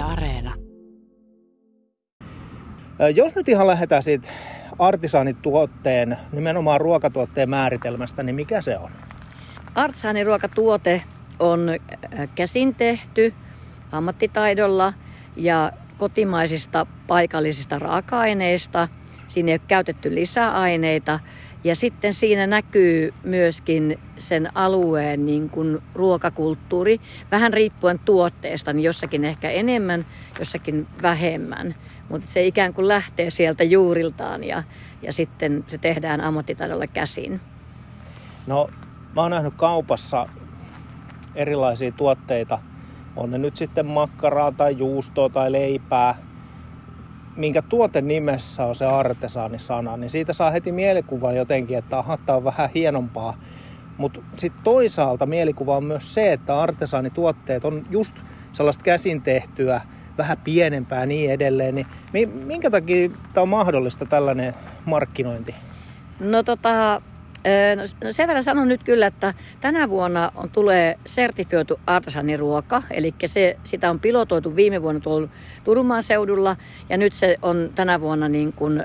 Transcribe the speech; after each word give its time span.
Yle 0.00 0.12
Areena. 0.12 0.54
Jos 3.14 3.34
nyt 3.34 3.48
ihan 3.48 3.66
lähdetään 3.66 4.02
siitä 4.02 4.28
artisaanituotteen, 4.78 6.16
nimenomaan 6.32 6.80
ruokatuotteen 6.80 7.50
määritelmästä, 7.50 8.22
niin 8.22 8.36
mikä 8.36 8.60
se 8.60 8.78
on? 8.78 8.90
Artisaaniruokatuote 9.74 11.02
on 11.38 11.68
käsin 12.34 12.74
tehty 12.74 13.34
ammattitaidolla 13.92 14.92
ja 15.36 15.72
kotimaisista 15.98 16.86
paikallisista 17.06 17.78
raaka-aineista. 17.78 18.88
Siinä 19.26 19.48
ei 19.48 19.54
ole 19.54 19.60
käytetty 19.68 20.14
lisäaineita 20.14 21.20
ja 21.64 21.76
sitten 21.76 22.12
siinä 22.12 22.46
näkyy 22.46 23.14
myöskin 23.24 23.98
sen 24.18 24.48
alueen 24.54 25.26
niin 25.26 25.50
kuin 25.50 25.78
ruokakulttuuri, 25.94 27.00
vähän 27.30 27.52
riippuen 27.52 27.98
tuotteesta, 27.98 28.72
niin 28.72 28.84
jossakin 28.84 29.24
ehkä 29.24 29.50
enemmän, 29.50 30.06
jossakin 30.38 30.86
vähemmän. 31.02 31.74
Mutta 32.08 32.30
se 32.30 32.46
ikään 32.46 32.74
kuin 32.74 32.88
lähtee 32.88 33.30
sieltä 33.30 33.64
juuriltaan 33.64 34.44
ja, 34.44 34.62
ja 35.02 35.12
sitten 35.12 35.64
se 35.66 35.78
tehdään 35.78 36.20
ammattitaidolla 36.20 36.86
käsin. 36.86 37.40
No, 38.46 38.68
mä 39.14 39.22
oon 39.22 39.30
nähnyt 39.30 39.54
kaupassa 39.54 40.28
erilaisia 41.34 41.92
tuotteita. 41.92 42.58
On 43.16 43.30
ne 43.30 43.38
nyt 43.38 43.56
sitten 43.56 43.86
makkaraa 43.86 44.52
tai 44.52 44.76
juustoa 44.78 45.28
tai 45.28 45.52
leipää, 45.52 46.14
minkä 47.36 47.62
tuoten 47.62 48.08
nimessä 48.08 48.64
on 48.64 48.74
se 48.74 48.86
artesaanisana, 48.86 49.96
niin 49.96 50.10
siitä 50.10 50.32
saa 50.32 50.50
heti 50.50 50.72
mielikuvan 50.72 51.36
jotenkin, 51.36 51.78
että 51.78 51.98
aha, 51.98 52.16
tämä 52.16 52.36
on 52.36 52.44
vähän 52.44 52.70
hienompaa. 52.74 53.34
Mutta 53.96 54.20
sitten 54.36 54.64
toisaalta 54.64 55.26
mielikuva 55.26 55.76
on 55.76 55.84
myös 55.84 56.14
se, 56.14 56.32
että 56.32 56.60
artesaanituotteet 56.60 57.64
on 57.64 57.82
just 57.90 58.16
sellaista 58.52 58.84
käsin 58.84 59.22
tehtyä, 59.22 59.80
vähän 60.18 60.38
pienempää 60.44 61.00
ja 61.00 61.06
niin 61.06 61.30
edelleen. 61.30 61.86
Niin 62.12 62.28
minkä 62.28 62.70
takia 62.70 63.10
tämä 63.32 63.42
on 63.42 63.48
mahdollista 63.48 64.06
tällainen 64.06 64.54
markkinointi? 64.84 65.54
No 66.20 66.42
tota, 66.42 67.02
No, 67.76 67.82
no 68.04 68.12
sen 68.12 68.28
verran 68.28 68.44
sanon 68.44 68.68
nyt 68.68 68.84
kyllä, 68.84 69.06
että 69.06 69.34
tänä 69.60 69.88
vuonna 69.88 70.32
on, 70.34 70.50
tulee 70.50 70.98
sertifioitu 71.06 71.80
artesaniruoka, 71.86 72.82
eli 72.90 73.14
se, 73.26 73.56
sitä 73.64 73.90
on 73.90 74.00
pilotoitu 74.00 74.56
viime 74.56 74.82
vuonna 74.82 75.00
tuolla 75.00 75.28
Turunmaan 75.64 76.02
seudulla, 76.02 76.56
ja 76.88 76.96
nyt 76.96 77.12
se 77.12 77.36
on 77.42 77.70
tänä 77.74 78.00
vuonna 78.00 78.28
niin 78.28 78.52
kuin, 78.52 78.80
ö, 78.80 78.84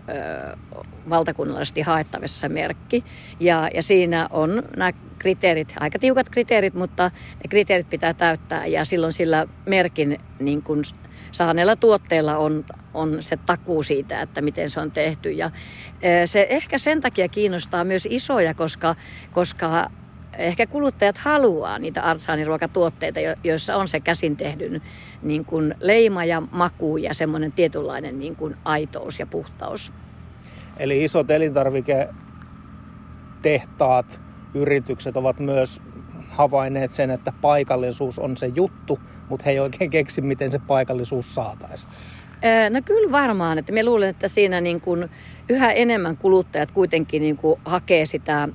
valtakunnallisesti 1.10 1.82
haettavissa 1.82 2.50
merkki. 2.50 3.04
Ja, 3.40 3.70
ja 3.74 3.84
siinä 3.84 4.28
on 4.32 4.64
nämä 4.78 4.92
kriteerit, 5.20 5.74
aika 5.80 6.00
tiukat 6.00 6.30
kriteerit, 6.30 6.74
mutta 6.74 7.12
ne 7.14 7.48
kriteerit 7.50 7.90
pitää 7.90 8.14
täyttää, 8.14 8.66
ja 8.66 8.86
silloin 8.86 9.14
sillä 9.14 9.48
merkin 9.66 10.18
niin 10.40 10.62
kuin 10.62 10.84
saaneella 11.32 11.76
tuotteella 11.76 12.38
on, 12.38 12.66
on 12.94 13.18
se 13.20 13.38
takuu 13.38 13.84
siitä, 13.84 14.22
että 14.22 14.42
miten 14.42 14.70
se 14.70 14.80
on 14.80 14.92
tehty. 14.92 15.32
Ja 15.32 15.52
se 16.26 16.48
ehkä 16.50 16.78
sen 16.78 17.02
takia 17.02 17.28
kiinnostaa 17.28 17.84
myös 17.84 18.08
isoja, 18.12 18.54
koska, 18.54 18.96
koska 19.32 19.90
ehkä 20.38 20.68
kuluttajat 20.68 21.18
haluaa 21.18 21.80
niitä 21.80 22.02
artsaaniruokatuotteita, 22.02 23.20
joissa 23.44 23.76
on 23.76 23.88
se 23.88 24.00
käsin 24.00 24.38
tehdyn 24.38 24.82
niin 25.22 25.46
kuin 25.46 25.76
leima 25.80 26.26
ja 26.26 26.42
maku 26.52 26.98
ja 26.98 27.14
semmoinen 27.14 27.52
tietynlainen 27.52 28.20
niin 28.20 28.36
kuin 28.36 28.58
aitous 28.66 29.20
ja 29.20 29.26
puhtaus. 29.26 29.94
Eli 30.78 31.04
isot 31.04 31.32
elintarviketehtaat, 31.32 34.22
yritykset 34.54 35.18
ovat 35.18 35.40
myös 35.40 35.82
havainneet 36.36 36.92
sen, 36.92 37.12
että 37.12 37.34
paikallisuus 37.42 38.20
on 38.20 38.38
se 38.38 38.52
juttu, 38.56 39.00
mutta 39.30 39.44
he 39.46 39.52
ei 39.52 39.60
oikein 39.60 39.90
keksi, 39.90 40.22
miten 40.22 40.52
se 40.52 40.60
paikallisuus 40.60 41.36
saataisiin. 41.36 41.92
No 42.70 42.82
kyllä 42.86 43.12
varmaan, 43.12 43.58
että 43.58 43.74
me 43.74 43.84
luulen, 43.84 44.10
että 44.10 44.28
siinä 44.28 44.62
niin 44.62 44.82
kuin 44.82 45.10
yhä 45.50 45.72
enemmän 45.72 46.18
kuluttajat 46.18 46.72
kuitenkin 46.72 47.22
niin 47.22 47.38
kuin 47.38 47.60
hakee 47.66 48.06
sitä 48.06 48.50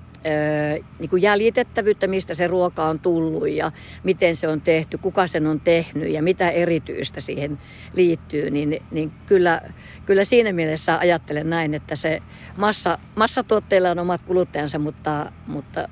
niin 0.98 1.10
kuin 1.10 1.22
jäljitettävyyttä, 1.22 2.06
mistä 2.06 2.34
se 2.34 2.46
ruoka 2.46 2.84
on 2.84 2.98
tullut 2.98 3.48
ja 3.48 3.72
miten 4.04 4.36
se 4.36 4.48
on 4.48 4.60
tehty, 4.60 4.98
kuka 4.98 5.26
sen 5.26 5.46
on 5.46 5.60
tehnyt 5.60 6.10
ja 6.10 6.22
mitä 6.22 6.50
erityistä 6.50 7.20
siihen 7.20 7.58
liittyy, 7.94 8.50
niin, 8.50 8.82
niin 8.90 9.12
kyllä, 9.26 9.60
kyllä 10.06 10.24
siinä 10.24 10.52
mielessä 10.52 10.98
ajattelen 10.98 11.50
näin, 11.50 11.74
että 11.74 11.96
se 11.96 12.22
massa, 12.56 12.98
massatuotteilla 13.16 13.90
on 13.90 13.98
omat 13.98 14.22
kuluttajansa, 14.22 14.78
mutta, 14.78 15.32
mutta 15.46 15.88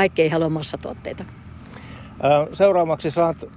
kaikki 0.00 0.22
ei 0.22 0.28
halua 0.28 0.48
massatuotteita. 0.48 1.24
Seuraavaksi 2.52 3.10
saat 3.10 3.48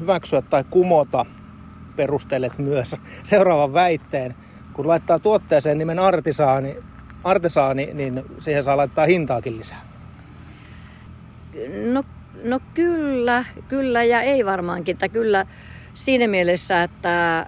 hyväksyä 0.00 0.42
tai 0.42 0.64
kumota, 0.70 1.26
perustelet 1.96 2.58
myös 2.58 2.96
seuraavan 3.22 3.72
väitteen. 3.72 4.34
Kun 4.72 4.88
laittaa 4.88 5.18
tuotteeseen 5.18 5.78
nimen 5.78 5.98
artisaani, 5.98 6.76
artesaani, 7.24 7.90
niin 7.94 8.22
siihen 8.38 8.64
saa 8.64 8.76
laittaa 8.76 9.06
hintaakin 9.06 9.58
lisää. 9.58 9.80
No, 11.92 12.02
no 12.44 12.60
kyllä, 12.74 13.44
kyllä 13.68 14.04
ja 14.04 14.20
ei 14.20 14.44
varmaankin. 14.44 14.96
Tai 14.96 15.08
kyllä 15.08 15.46
siinä 15.94 16.28
mielessä, 16.28 16.82
että 16.82 17.46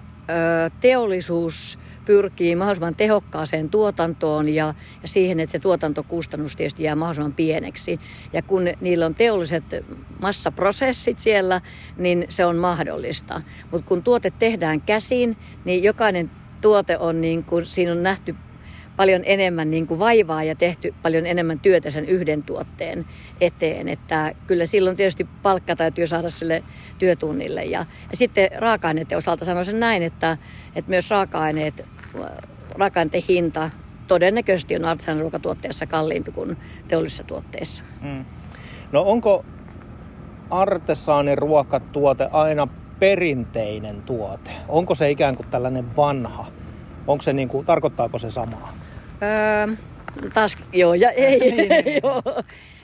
teollisuus 0.79 1.79
pyrkii 2.05 2.55
mahdollisimman 2.55 2.95
tehokkaaseen 2.95 3.69
tuotantoon 3.69 4.49
ja, 4.49 4.73
ja 5.01 5.07
siihen, 5.07 5.39
että 5.39 5.51
se 5.51 5.59
tuotantokustannus 5.59 6.55
tietysti 6.55 6.83
jää 6.83 6.95
mahdollisimman 6.95 7.33
pieneksi. 7.33 7.99
Ja 8.33 8.41
kun 8.41 8.65
niillä 8.81 9.05
on 9.05 9.15
teolliset 9.15 9.63
massaprosessit 10.21 11.19
siellä, 11.19 11.61
niin 11.97 12.25
se 12.29 12.45
on 12.45 12.57
mahdollista. 12.57 13.41
Mutta 13.71 13.87
kun 13.87 14.03
tuote 14.03 14.31
tehdään 14.39 14.81
käsin, 14.81 15.37
niin 15.65 15.83
jokainen 15.83 16.31
tuote 16.61 16.97
on 16.97 17.21
niin 17.21 17.43
kuin, 17.43 17.65
siinä 17.65 17.91
on 17.91 18.03
nähty 18.03 18.35
paljon 18.97 19.21
enemmän 19.25 19.71
niin 19.71 19.87
kuin 19.87 19.99
vaivaa 19.99 20.43
ja 20.43 20.55
tehty 20.55 20.93
paljon 21.01 21.25
enemmän 21.25 21.59
työtä 21.59 21.91
sen 21.91 22.05
yhden 22.05 22.43
tuotteen 22.43 23.05
eteen. 23.41 23.87
Että 23.87 24.31
kyllä 24.47 24.65
silloin 24.65 24.95
tietysti 24.95 25.27
palkka 25.41 25.75
täytyy 25.75 26.07
saada 26.07 26.29
sille 26.29 26.63
työtunnille. 26.97 27.63
Ja, 27.63 27.85
ja 28.11 28.17
sitten 28.17 28.49
raaka-aineiden 28.57 29.17
osalta 29.17 29.45
sanoisin 29.45 29.79
näin, 29.79 30.03
että, 30.03 30.37
että 30.75 30.89
myös 30.89 31.09
raaka-aineet, 31.09 31.85
raaka-aineiden 32.77 33.23
hinta 33.29 33.69
todennäköisesti 34.07 34.75
on 34.75 34.85
artisan 34.85 35.19
ruokatuotteessa 35.19 35.85
kalliimpi 35.85 36.31
kuin 36.31 36.57
teollisessa 36.87 37.23
tuotteessa. 37.23 37.83
Mm. 38.01 38.25
No 38.91 39.01
onko 39.01 39.45
artesaanin 40.49 41.37
ruokatuote 41.37 42.29
aina 42.31 42.67
perinteinen 42.99 44.01
tuote? 44.01 44.51
Onko 44.67 44.95
se 44.95 45.11
ikään 45.11 45.35
kuin 45.35 45.47
tällainen 45.49 45.95
vanha? 45.95 46.45
Onko 47.07 47.21
se 47.21 47.33
niin 47.33 47.47
kuin, 47.47 47.65
tarkoittaako 47.65 48.17
se 48.17 48.31
samaa? 48.31 48.73
Öö, 49.23 49.75
taas 50.33 50.57
joo 50.73 50.93
ja 50.93 51.11
ei. 51.11 51.39
niin, 51.39 51.55
niin. 51.55 51.99
joo. 52.03 52.21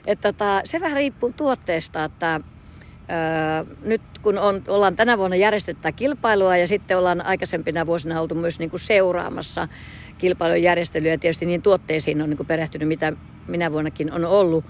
Että 0.06 0.32
tota, 0.32 0.60
se 0.64 0.80
vähän 0.80 0.96
riippuu 0.96 1.32
tuotteesta, 1.36 2.04
että 2.04 2.34
öö, 2.34 3.74
nyt 3.82 4.02
kun 4.22 4.38
on, 4.38 4.62
ollaan 4.68 4.96
tänä 4.96 5.18
vuonna 5.18 5.36
järjestettä 5.36 5.92
kilpailua 5.92 6.56
ja 6.56 6.66
sitten 6.66 6.98
ollaan 6.98 7.26
aikaisempina 7.26 7.86
vuosina 7.86 8.20
oltu 8.20 8.34
myös 8.34 8.58
niin 8.58 8.70
kuin 8.70 8.80
seuraamassa 8.80 9.68
kilpailun 10.20 10.62
järjestelyä. 10.62 11.18
Tietysti 11.18 11.46
niin 11.46 11.62
tuotteisiin 11.62 12.22
on 12.22 12.30
niin 12.30 12.46
perehtynyt, 12.46 12.88
mitä 12.88 13.12
minä 13.48 13.72
vuonnakin 13.72 14.12
on 14.12 14.24
ollut 14.24 14.64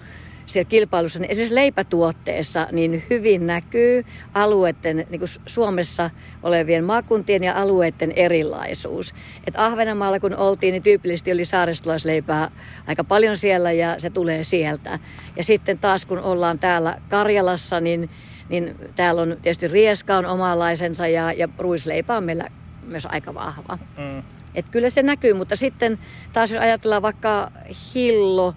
siellä 0.46 0.68
kilpailussa, 0.68 1.18
niin 1.18 1.30
esimerkiksi 1.30 1.54
leipätuotteessa 1.54 2.68
niin 2.72 3.02
hyvin 3.10 3.46
näkyy 3.46 4.04
alueiden, 4.34 4.96
niin 4.96 5.18
kuin 5.18 5.28
Suomessa 5.46 6.10
olevien 6.42 6.84
maakuntien 6.84 7.44
ja 7.44 7.54
alueiden 7.54 8.12
erilaisuus. 8.12 9.14
Et 9.46 9.54
Ahvenanmaalla 9.56 10.20
kun 10.20 10.36
oltiin, 10.36 10.72
niin 10.72 10.82
tyypillisesti 10.82 11.32
oli 11.32 11.44
saaristolaisleipää 11.44 12.50
aika 12.86 13.04
paljon 13.04 13.36
siellä 13.36 13.72
ja 13.72 13.98
se 13.98 14.10
tulee 14.10 14.44
sieltä. 14.44 14.98
Ja 15.36 15.44
sitten 15.44 15.78
taas 15.78 16.06
kun 16.06 16.18
ollaan 16.18 16.58
täällä 16.58 16.96
Karjalassa, 17.08 17.80
niin, 17.80 18.10
niin 18.48 18.76
täällä 18.96 19.22
on 19.22 19.36
tietysti 19.42 19.68
rieska 19.68 20.16
on 20.16 20.26
omalaisensa 20.26 21.06
ja, 21.06 21.32
ja 21.32 21.48
ruisleipä 21.58 22.16
on 22.16 22.24
meillä 22.24 22.48
myös 22.86 23.06
aika 23.06 23.34
vahva. 23.34 23.78
Mm. 23.98 24.22
Et 24.54 24.68
kyllä 24.68 24.90
se 24.90 25.02
näkyy, 25.02 25.34
mutta 25.34 25.56
sitten 25.56 25.98
taas 26.32 26.50
jos 26.50 26.60
ajatellaan 26.60 27.02
vaikka 27.02 27.50
hillo, 27.94 28.54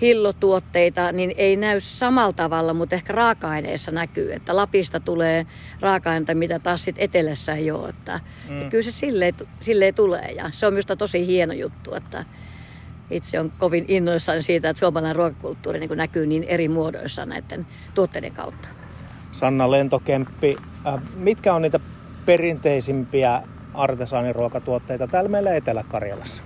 hillotuotteita, 0.00 1.12
niin 1.12 1.34
ei 1.36 1.56
näy 1.56 1.80
samalla 1.80 2.32
tavalla, 2.32 2.74
mutta 2.74 2.94
ehkä 2.94 3.12
raaka-aineissa 3.12 3.90
näkyy, 3.90 4.32
että 4.32 4.56
Lapista 4.56 5.00
tulee 5.00 5.46
raaka-aineita, 5.80 6.34
mitä 6.34 6.58
taas 6.58 6.84
sitten 6.84 7.04
etelässä 7.04 7.54
ei 7.54 7.70
ole. 7.70 7.88
Että, 7.88 8.20
mm. 8.48 8.70
kyllä 8.70 8.82
se 8.82 8.92
silleen, 8.92 9.34
silleen 9.60 9.94
tulee 9.94 10.32
ja 10.36 10.50
se 10.52 10.66
on 10.66 10.72
minusta 10.72 10.96
tosi 10.96 11.26
hieno 11.26 11.52
juttu, 11.52 11.94
että 11.94 12.24
itse 13.10 13.40
on 13.40 13.52
kovin 13.58 13.84
innoissaan 13.88 14.42
siitä, 14.42 14.70
että 14.70 14.80
suomalainen 14.80 15.16
ruokakulttuuri 15.16 15.80
niin 15.80 15.96
näkyy 15.96 16.26
niin 16.26 16.44
eri 16.44 16.68
muodoissa 16.68 17.26
näiden 17.26 17.66
tuotteiden 17.94 18.32
kautta. 18.32 18.68
Sanna 19.32 19.70
Lentokemppi, 19.70 20.56
äh, 20.86 21.02
mitkä 21.16 21.54
on 21.54 21.62
niitä 21.62 21.80
perinteisimpiä 22.26 23.42
artesaaniruokatuotteita 23.74 25.06
täällä 25.06 25.28
meillä 25.28 25.54
Etelä-Karjalassa? 25.54 26.44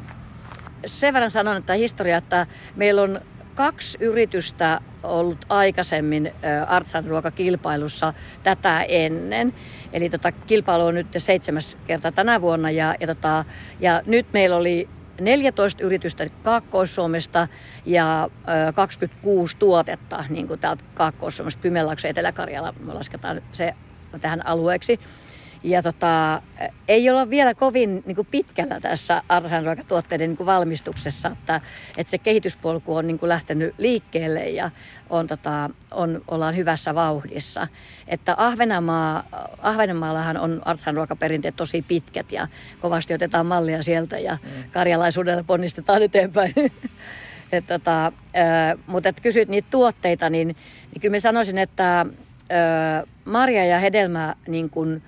Sen 0.86 1.14
verran 1.14 1.30
sanon, 1.30 1.56
että 1.56 1.74
historia, 1.74 2.16
että 2.16 2.46
meillä 2.76 3.02
on 3.02 3.20
kaksi 3.54 3.98
yritystä 4.00 4.80
ollut 5.02 5.38
aikaisemmin 5.48 6.32
Artsan 6.66 7.04
ruokakilpailussa 7.04 8.14
tätä 8.42 8.82
ennen. 8.82 9.54
Eli 9.92 10.10
tota, 10.10 10.32
kilpailu 10.32 10.84
on 10.84 10.94
nyt 10.94 11.06
seitsemäs 11.18 11.78
kerta 11.86 12.12
tänä 12.12 12.40
vuonna 12.40 12.70
ja, 12.70 12.94
ja, 13.00 13.06
tota, 13.06 13.44
ja 13.80 14.02
nyt 14.06 14.26
meillä 14.32 14.56
oli 14.56 14.88
14 15.20 15.84
yritystä 15.84 16.26
Kaakkois-Suomesta 16.42 17.48
ja 17.86 18.30
26 18.74 19.56
tuotetta 19.56 20.24
niin 20.28 20.48
kuin 20.48 20.60
täältä 20.60 20.84
Kaakkois-Suomesta, 20.94 21.62
Kymenlaakso, 21.62 22.08
Etelä-Karjala, 22.08 22.74
me 22.80 22.92
lasketaan 22.92 23.42
se 23.52 23.74
tähän 24.20 24.46
alueeksi. 24.46 25.00
Ja 25.62 25.82
tota, 25.82 26.42
ei 26.88 27.10
olla 27.10 27.30
vielä 27.30 27.54
kovin 27.54 28.02
niin 28.06 28.16
kuin 28.16 28.28
pitkällä 28.30 28.80
tässä 28.80 29.22
arhanruokatuotteiden 29.28 30.30
niin 30.30 30.36
kuin 30.36 30.46
valmistuksessa, 30.46 31.28
että, 31.28 31.60
että 31.96 32.10
se 32.10 32.18
kehityspolku 32.18 32.96
on 32.96 33.06
niin 33.06 33.18
kuin 33.18 33.28
lähtenyt 33.28 33.74
liikkeelle 33.78 34.48
ja 34.48 34.70
on, 35.10 35.26
tota, 35.26 35.70
on, 35.90 36.22
ollaan 36.28 36.56
hyvässä 36.56 36.94
vauhdissa. 36.94 37.68
Että 38.08 38.34
Ahvenanmaa, 38.38 39.24
Ahvenanmaallahan 39.58 40.36
on 40.36 40.62
artsanruokaperinteet 40.64 41.56
tosi 41.56 41.84
pitkät 41.88 42.32
ja 42.32 42.48
kovasti 42.80 43.14
otetaan 43.14 43.46
mallia 43.46 43.82
sieltä 43.82 44.18
ja 44.18 44.38
mm. 44.42 44.70
karjalaisuudella 44.72 45.44
ponnistetaan 45.44 46.02
eteenpäin. 46.02 46.54
et, 47.52 47.66
tota, 47.66 48.12
mutta 48.86 49.08
että 49.08 49.22
kysyt 49.22 49.48
niitä 49.48 49.68
tuotteita, 49.70 50.30
niin, 50.30 50.48
niin 50.92 51.00
kyllä 51.00 51.16
mä 51.16 51.20
sanoisin, 51.20 51.58
että 51.58 52.06
marja 53.24 53.64
ja 53.64 53.78
hedelmä 53.78 54.34
niin 54.48 54.70
kuin, 54.70 55.02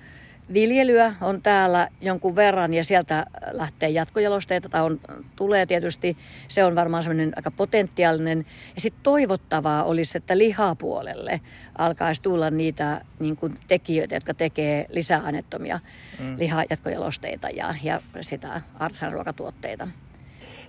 viljelyä 0.53 1.15
on 1.21 1.41
täällä 1.41 1.87
jonkun 2.01 2.35
verran 2.35 2.73
ja 2.73 2.83
sieltä 2.83 3.25
lähtee 3.51 3.89
jatkojalosteita 3.89 4.69
tai 4.69 4.81
on, 4.81 4.99
tulee 5.35 5.65
tietysti. 5.65 6.17
Se 6.47 6.63
on 6.63 6.75
varmaan 6.75 7.03
semmoinen 7.03 7.33
aika 7.35 7.51
potentiaalinen. 7.51 8.45
Ja 8.75 8.81
sitten 8.81 9.03
toivottavaa 9.03 9.83
olisi, 9.83 10.17
että 10.17 10.37
lihapuolelle 10.37 11.41
alkaisi 11.77 12.21
tulla 12.21 12.49
niitä 12.49 13.01
niin 13.19 13.37
kuin 13.37 13.53
tekijöitä, 13.67 14.15
jotka 14.15 14.33
tekee 14.33 14.85
lisäaineettomia 14.89 15.79
mm. 16.19 16.35
lihajatkojalosteita 16.37 17.49
ja, 17.49 17.73
ja 17.83 18.01
sitä 18.21 18.61
artsanruokatuotteita. 18.79 19.87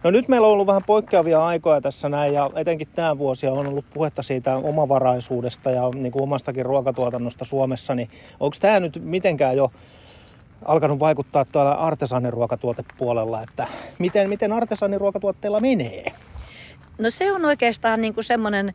No 0.04 0.10
nyt 0.10 0.28
meillä 0.28 0.46
on 0.46 0.52
ollut 0.52 0.66
vähän 0.66 0.84
poikkeavia 0.86 1.46
aikoja 1.46 1.80
tässä 1.80 2.08
näin 2.08 2.34
ja 2.34 2.50
etenkin 2.54 2.88
tämä 2.94 3.18
vuosi 3.18 3.46
on 3.46 3.66
ollut 3.66 3.84
puhetta 3.94 4.22
siitä 4.22 4.56
omavaraisuudesta 4.56 5.70
ja 5.70 5.90
niin 5.94 6.12
kuin 6.12 6.22
omastakin 6.22 6.66
ruokatuotannosta 6.66 7.44
Suomessa, 7.44 7.94
niin 7.94 8.10
onko 8.40 8.56
tämä 8.60 8.80
nyt 8.80 9.00
mitenkään 9.04 9.56
jo 9.56 9.70
alkanut 10.64 10.98
vaikuttaa 10.98 11.44
tuolla 11.44 11.72
artesaaniruokatuotepuolella, 11.72 13.42
että 13.42 13.66
miten, 13.98 14.28
miten 14.28 14.52
artesaaniruokatuotteilla 14.52 15.60
menee? 15.60 16.04
No 16.98 17.10
se 17.10 17.32
on 17.32 17.44
oikeastaan 17.44 18.00
niin 18.00 18.14
kuin 18.14 18.24
semmoinen 18.24 18.74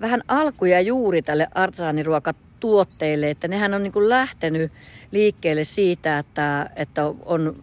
vähän 0.00 0.22
alku 0.28 0.64
ja 0.64 0.80
juuri 0.80 1.22
tälle 1.22 1.46
artesaaniruokatuotteille, 1.54 3.30
että 3.30 3.48
nehän 3.48 3.74
on 3.74 3.82
niin 3.82 3.92
kuin 3.92 4.08
lähtenyt 4.08 4.72
liikkeelle 5.10 5.64
siitä, 5.64 6.18
että, 6.18 6.70
että 6.76 7.02
on 7.24 7.54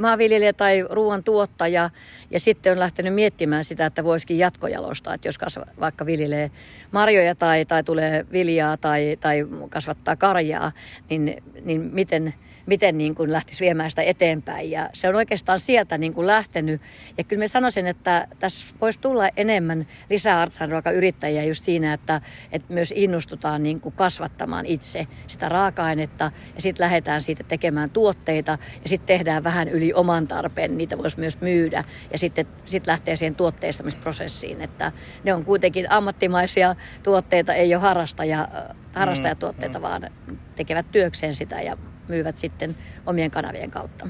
maanviljelijä 0.00 0.52
tai 0.52 0.84
ruoan 0.90 1.24
tuottaja 1.24 1.90
ja 2.30 2.40
sitten 2.40 2.72
on 2.72 2.78
lähtenyt 2.78 3.14
miettimään 3.14 3.64
sitä, 3.64 3.86
että 3.86 4.04
voisikin 4.04 4.38
jatkojalostaa, 4.38 5.14
että 5.14 5.28
jos 5.28 5.38
kasva, 5.38 5.64
vaikka 5.80 6.06
viljelee 6.06 6.50
marjoja 6.92 7.34
tai, 7.34 7.64
tai 7.64 7.84
tulee 7.84 8.26
viljaa 8.32 8.76
tai, 8.76 9.16
tai 9.20 9.46
kasvattaa 9.68 10.16
karjaa, 10.16 10.72
niin, 11.10 11.42
niin 11.64 11.80
miten, 11.80 12.34
miten 12.66 12.98
niin 12.98 13.14
kuin 13.14 13.32
lähtisi 13.32 13.64
viemään 13.64 13.90
sitä 13.90 14.02
eteenpäin. 14.02 14.70
Ja 14.70 14.90
se 14.92 15.08
on 15.08 15.14
oikeastaan 15.14 15.60
sieltä 15.60 15.98
niin 15.98 16.12
kuin 16.12 16.26
lähtenyt. 16.26 16.80
Ja 17.18 17.24
kyllä 17.24 17.42
mä 17.42 17.48
sanoisin, 17.48 17.86
että 17.86 18.28
tässä 18.38 18.74
voisi 18.80 19.00
tulla 19.00 19.28
enemmän 19.36 19.86
lisää 20.10 20.40
artsanruokayrittäjiä 20.40 21.44
just 21.44 21.64
siinä, 21.64 21.92
että, 21.92 22.20
että 22.52 22.72
myös 22.72 22.94
innostutaan 22.96 23.62
niin 23.62 23.80
kuin 23.80 23.94
kasvattamaan 23.94 24.66
itse 24.66 25.06
sitä 25.26 25.48
raaka-ainetta 25.48 26.32
ja 26.54 26.60
sitten 26.66 26.84
lähdetään 26.84 27.22
siitä 27.22 27.44
tekemään 27.44 27.90
tuotteita 27.90 28.58
ja 28.82 28.88
sitten 28.88 29.06
tehdään 29.06 29.44
vähän 29.44 29.68
yli 29.68 29.92
oman 29.92 30.28
tarpeen, 30.28 30.78
niitä 30.78 30.98
voisi 30.98 31.18
myös 31.18 31.40
myydä 31.40 31.84
ja 32.12 32.18
sitten 32.18 32.46
sit 32.66 32.86
lähtee 32.86 33.16
siihen 33.16 33.34
tuotteistamisprosessiin, 33.34 34.60
että 34.60 34.92
ne 35.24 35.34
on 35.34 35.44
kuitenkin 35.44 35.90
ammattimaisia 35.90 36.76
tuotteita, 37.02 37.54
ei 37.54 37.74
ole 37.74 37.82
harrastaja, 37.82 38.48
harrastajatuotteita, 38.94 39.78
mm, 39.78 39.84
mm. 39.84 39.88
vaan 39.88 40.10
tekevät 40.56 40.86
työkseen 40.92 41.34
sitä 41.34 41.62
ja 41.62 41.76
myyvät 42.08 42.36
sitten 42.36 42.76
omien 43.06 43.30
kanavien 43.30 43.70
kautta. 43.70 44.08